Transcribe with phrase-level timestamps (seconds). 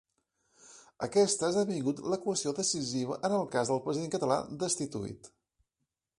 [1.07, 5.33] Aquesta ha esdevingut la qüestió decisiva en el cas del president català destituït.